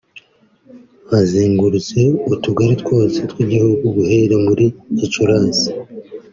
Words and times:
Bazengurutse 1.09 1.99
utugari 2.33 2.75
twose 2.81 3.19
tw’igihugu 3.29 3.85
guhera 3.95 4.35
muri 4.45 4.65
Gicurasi 4.97 5.69